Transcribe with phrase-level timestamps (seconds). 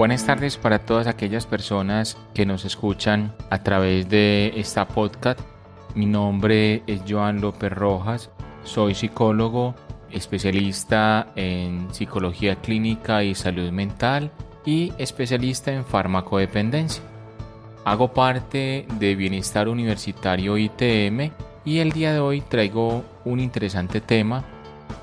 [0.00, 5.38] Buenas tardes para todas aquellas personas que nos escuchan a través de esta podcast.
[5.94, 8.30] Mi nombre es Joan López Rojas,
[8.64, 9.74] soy psicólogo,
[10.10, 14.30] especialista en psicología clínica y salud mental
[14.64, 17.02] y especialista en farmacodependencia.
[17.84, 21.30] Hago parte de Bienestar Universitario ITM
[21.66, 24.44] y el día de hoy traigo un interesante tema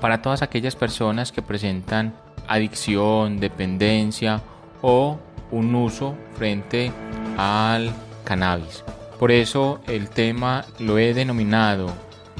[0.00, 2.14] para todas aquellas personas que presentan
[2.48, 4.42] adicción, dependencia
[4.82, 5.18] o
[5.50, 6.92] un uso frente
[7.36, 7.92] al
[8.24, 8.84] cannabis.
[9.18, 11.88] Por eso el tema lo he denominado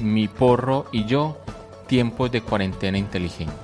[0.00, 1.38] Mi porro y yo,
[1.86, 3.54] tiempos de cuarentena inteligente.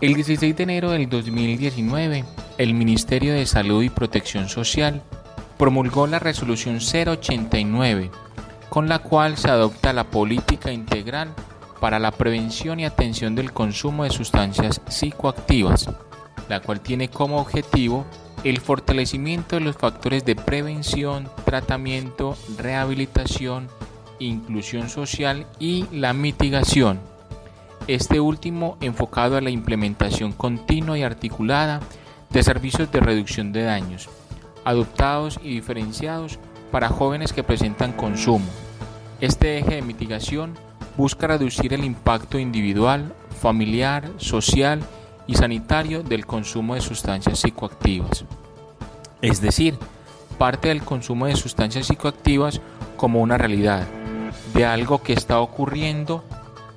[0.00, 2.24] El 16 de enero del 2019,
[2.56, 5.02] el Ministerio de Salud y Protección Social
[5.58, 8.10] promulgó la resolución 089,
[8.68, 11.34] con la cual se adopta la política integral
[11.80, 15.90] para la prevención y atención del consumo de sustancias psicoactivas
[16.48, 18.04] la cual tiene como objetivo
[18.44, 23.68] el fortalecimiento de los factores de prevención, tratamiento, rehabilitación,
[24.18, 27.00] inclusión social y la mitigación.
[27.86, 31.80] Este último enfocado a la implementación continua y articulada
[32.30, 34.08] de servicios de reducción de daños,
[34.64, 36.38] adoptados y diferenciados
[36.70, 38.46] para jóvenes que presentan consumo.
[39.20, 40.54] Este eje de mitigación
[40.96, 44.97] busca reducir el impacto individual, familiar, social y
[45.34, 48.24] sanitario del consumo de sustancias psicoactivas.
[49.20, 49.78] Es decir,
[50.38, 52.60] parte del consumo de sustancias psicoactivas
[52.96, 53.86] como una realidad,
[54.54, 56.24] de algo que está ocurriendo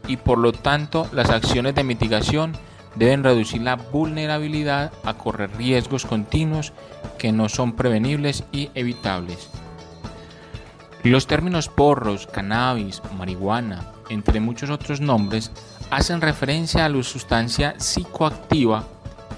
[0.07, 2.53] y por lo tanto las acciones de mitigación
[2.95, 6.73] deben reducir la vulnerabilidad a correr riesgos continuos
[7.17, 9.49] que no son prevenibles y evitables.
[11.03, 15.51] Los términos porros, cannabis, marihuana, entre muchos otros nombres,
[15.91, 18.85] hacen referencia a la sustancia psicoactiva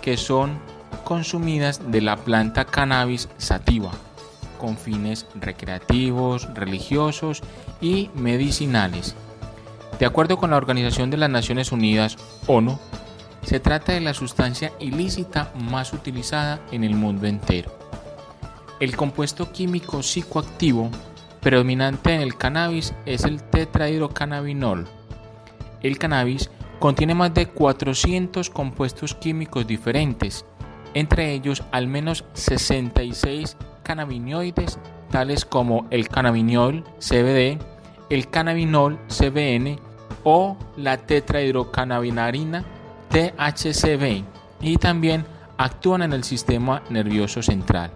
[0.02, 0.60] que son
[1.04, 3.92] consumidas de la planta cannabis sativa
[4.60, 7.42] con fines recreativos, religiosos
[7.82, 9.16] y medicinales.
[10.00, 12.80] De acuerdo con la Organización de las Naciones Unidas, ONU,
[13.42, 17.78] se trata de la sustancia ilícita más utilizada en el mundo entero.
[18.80, 20.90] El compuesto químico psicoactivo
[21.42, 24.88] predominante en el cannabis es el tetrahidrocannabinol,
[25.84, 26.50] el cannabis
[26.80, 30.46] contiene más de 400 compuestos químicos diferentes,
[30.94, 34.80] entre ellos al menos 66 cannabinoides
[35.12, 37.60] tales como el cannabinol CBD,
[38.10, 39.80] el cannabinol CBN
[40.24, 42.64] o la tetrahidrocannabinarina
[43.10, 44.24] THCB
[44.62, 45.26] y también
[45.58, 47.92] actúan en el sistema nervioso central.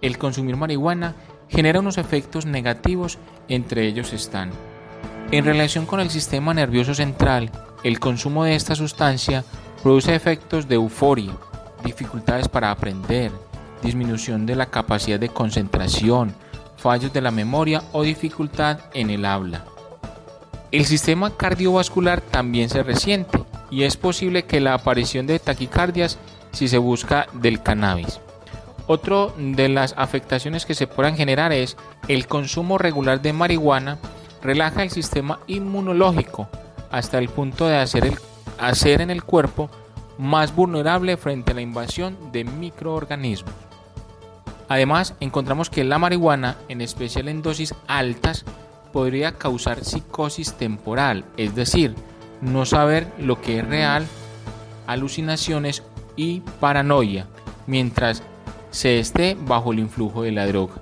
[0.00, 1.14] El consumir marihuana
[1.48, 4.50] genera unos efectos negativos, entre ellos están
[5.32, 7.50] en relación con el sistema nervioso central,
[7.82, 9.44] el consumo de esta sustancia
[9.82, 11.32] produce efectos de euforia,
[11.84, 13.32] dificultades para aprender,
[13.82, 16.34] disminución de la capacidad de concentración,
[16.76, 19.64] fallos de la memoria o dificultad en el habla.
[20.72, 26.18] El sistema cardiovascular también se resiente y es posible que la aparición de taquicardias
[26.52, 28.20] si se busca del cannabis.
[28.86, 31.76] Otro de las afectaciones que se puedan generar es
[32.08, 33.98] el consumo regular de marihuana
[34.42, 36.48] relaja el sistema inmunológico
[36.90, 38.18] hasta el punto de hacer, el,
[38.58, 39.70] hacer en el cuerpo
[40.18, 43.54] más vulnerable frente a la invasión de microorganismos.
[44.68, 48.44] Además, encontramos que la marihuana, en especial en dosis altas,
[48.92, 51.94] podría causar psicosis temporal, es decir,
[52.40, 54.06] no saber lo que es real,
[54.86, 55.82] alucinaciones
[56.16, 57.26] y paranoia,
[57.66, 58.22] mientras
[58.70, 60.74] se esté bajo el influjo de la droga.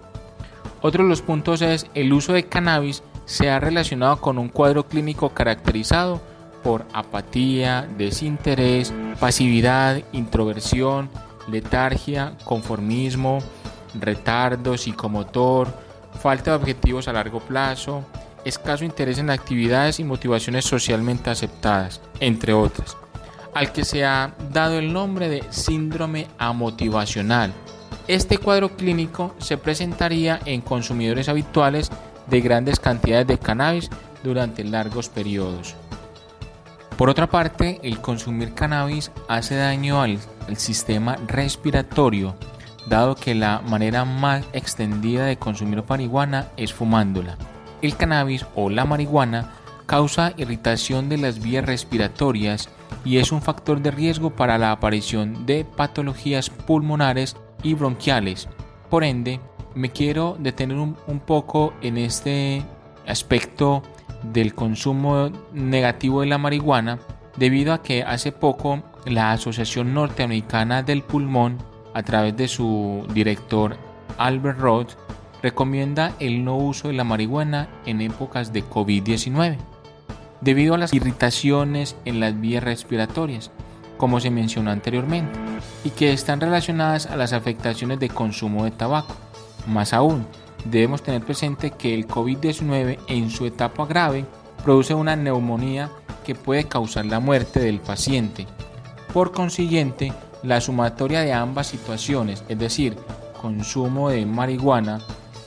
[0.81, 4.87] Otro de los puntos es el uso de cannabis se ha relacionado con un cuadro
[4.87, 6.21] clínico caracterizado
[6.63, 11.11] por apatía, desinterés, pasividad, introversión,
[11.49, 13.39] letargia, conformismo,
[13.95, 15.69] retardo psicomotor,
[16.21, 18.05] falta de objetivos a largo plazo,
[18.45, 22.97] escaso interés en actividades y motivaciones socialmente aceptadas, entre otras,
[23.55, 27.53] al que se ha dado el nombre de síndrome amotivacional.
[28.07, 31.91] Este cuadro clínico se presentaría en consumidores habituales
[32.27, 33.91] de grandes cantidades de cannabis
[34.23, 35.75] durante largos periodos.
[36.97, 40.19] Por otra parte, el consumir cannabis hace daño al,
[40.57, 42.37] sistema respiratorio,
[42.87, 47.37] dado que la manera más extendida de consumir marihuana es fumándola.
[47.83, 49.55] El cannabis o la marihuana
[49.87, 52.69] causa irritación de las vías respiratorias
[53.05, 58.49] y es un factor de riesgo para la aparición de patologías pulmonares y bronquiales.
[58.89, 59.41] Por ende,
[59.75, 62.63] me quiero detener un, poco en este
[63.07, 63.83] aspecto
[64.23, 66.99] del consumo negativo de la marihuana
[67.37, 71.59] debido a que hace poco la Asociación Norteamericana del Pulmón,
[71.93, 73.77] a través de su director
[74.19, 74.93] Albert Roth,
[75.43, 79.59] recomienda el no uso de la marihuana en épocas de COVID-19,
[80.41, 83.51] debido a las irritaciones en las vías respiratorias,
[83.97, 85.39] como se mencionó anteriormente,
[85.85, 89.15] y que están relacionadas a las afectaciones de consumo de tabaco.
[89.67, 90.27] Más aún,
[90.65, 94.25] debemos tener presente que el COVID-19 en su etapa grave
[94.63, 95.91] produce una neumonía
[96.25, 98.47] que puede causar la muerte del paciente.
[99.13, 100.13] Por consiguiente,
[100.43, 102.97] la sumatoria de ambas situaciones, es decir,
[103.41, 105.01] consumo de marihuana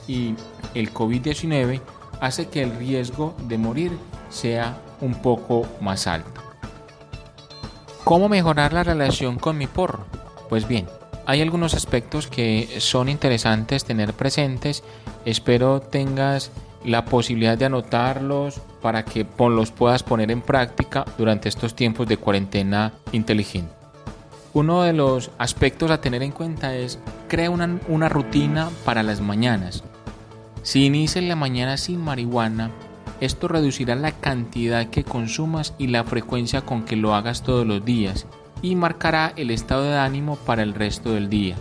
[0.06, 0.34] y
[0.74, 1.80] el COVID-19,
[2.20, 3.98] hace que el riesgo de morir
[4.30, 6.40] sea un poco más alto.
[8.04, 10.06] ¿Cómo mejorar la relación con mi porro?
[10.48, 10.86] Pues bien,
[11.28, 14.82] hay algunos aspectos que son interesantes tener presentes.
[15.26, 16.50] Espero tengas
[16.86, 22.16] la posibilidad de anotarlos para que los puedas poner en práctica durante estos tiempos de
[22.16, 23.70] cuarentena inteligente.
[24.54, 26.98] Uno de los aspectos a tener en cuenta es
[27.28, 29.84] crea una, rutina para las mañanas.
[30.62, 32.70] Si inicias la mañana sin marihuana,
[33.20, 37.84] esto reducirá la cantidad que consumas y la frecuencia con que lo hagas todos los
[37.84, 38.26] días
[38.62, 41.56] y marcará el estado de ánimo para el resto del día.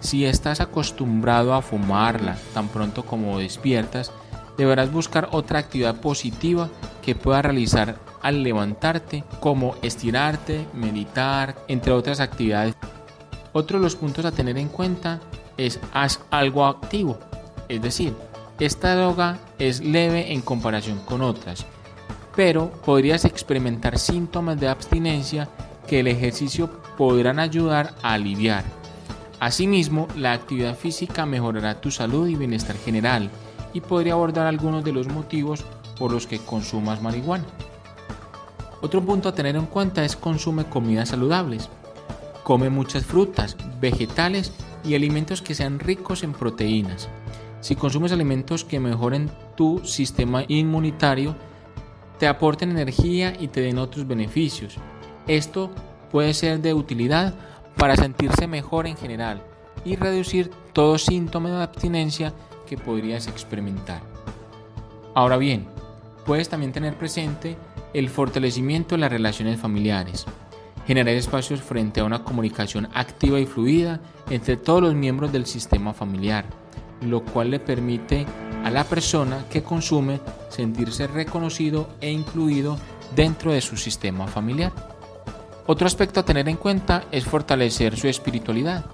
[0.00, 4.12] Si estás acostumbrado a fumarla tan pronto como despiertas,
[4.56, 6.68] deberás buscar otra actividad positiva
[7.02, 12.74] que puedas realizar al levantarte, como estirarte, meditar, entre otras actividades.
[13.52, 15.20] Otro de los puntos a tener en cuenta
[15.56, 17.18] es haz algo activo,
[17.68, 18.14] es decir,
[18.58, 21.66] esta droga es leve en comparación con otras,
[22.36, 25.48] pero podrías experimentar síntomas de abstinencia
[25.86, 28.64] que el ejercicio podrán ayudar a aliviar.
[29.40, 33.30] Asimismo, la actividad física mejorará tu salud y bienestar general
[33.72, 35.64] y podría abordar algunos de los motivos
[35.98, 37.44] por los que consumas marihuana.
[38.80, 41.68] Otro punto a tener en cuenta es consume comidas saludables.
[42.42, 44.52] Come muchas frutas, vegetales
[44.84, 47.08] y alimentos que sean ricos en proteínas.
[47.60, 51.34] Si consumes alimentos que mejoren tu sistema inmunitario,
[52.18, 54.76] te aporten energía y te den otros beneficios.
[55.26, 55.70] Esto
[56.10, 57.34] puede ser de utilidad
[57.76, 59.42] para sentirse mejor en general
[59.84, 62.32] y reducir todo síntoma de abstinencia
[62.66, 64.00] que podrías experimentar.
[65.14, 65.66] Ahora bien,
[66.24, 67.56] puedes también tener presente
[67.92, 70.26] el fortalecimiento de las relaciones familiares,
[70.86, 74.00] generar espacios frente a una comunicación activa y fluida
[74.30, 76.44] entre todos los miembros del sistema familiar,
[77.02, 78.26] lo cual le permite
[78.64, 82.78] a la persona que consume sentirse reconocido e incluido
[83.14, 84.93] dentro de su sistema familiar.
[85.66, 88.84] Otro aspecto a tener en cuenta es fortalecer su espiritualidad.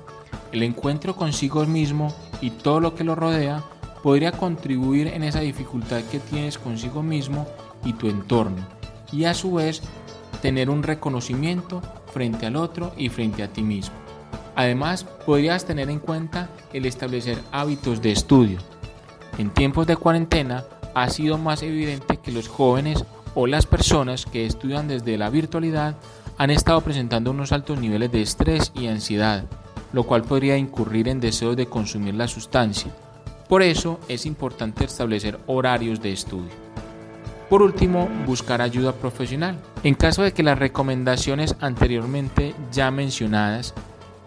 [0.52, 3.64] El encuentro consigo mismo y todo lo que lo rodea
[4.04, 7.48] podría contribuir en esa dificultad que tienes consigo mismo
[7.84, 8.66] y tu entorno,
[9.12, 9.82] y a su vez
[10.42, 11.82] tener un reconocimiento
[12.12, 13.94] frente al otro y frente a ti mismo.
[14.54, 18.58] Además, podrías tener en cuenta el establecer hábitos de estudio.
[19.38, 20.64] En tiempos de cuarentena
[20.94, 25.96] ha sido más evidente que los jóvenes o las personas que estudian desde la virtualidad
[26.40, 29.44] han estado presentando unos altos niveles de estrés y ansiedad,
[29.92, 32.90] lo cual podría incurrir en deseos de consumir la sustancia.
[33.46, 36.48] Por eso es importante establecer horarios de estudio.
[37.50, 39.58] Por último, buscar ayuda profesional.
[39.82, 43.74] En caso de que las recomendaciones anteriormente ya mencionadas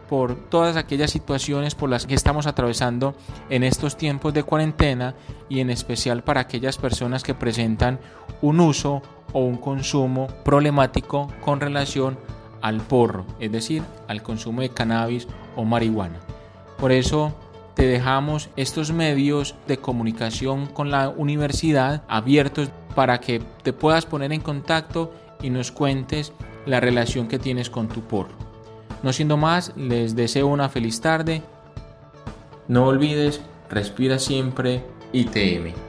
[0.09, 3.15] por todas aquellas situaciones por las que estamos atravesando
[3.51, 5.15] en estos tiempos de cuarentena
[5.49, 8.01] y en especial para aquellas personas que presentan
[8.43, 12.19] un uso o un consumo problemático con relación
[12.63, 16.21] al porro, es decir, al consumo de cannabis o marihuana.
[16.79, 17.35] Por eso
[17.75, 24.33] te dejamos estos medios de comunicación con la universidad abiertos para que te puedas poner
[24.33, 25.13] en contacto
[25.43, 26.33] y nos cuentes
[26.67, 28.48] la relación que tienes con tu porro.
[29.03, 31.43] No siendo más, les deseo una feliz tarde.
[32.67, 33.41] No olvides,
[33.71, 35.88] respira siempre ITM.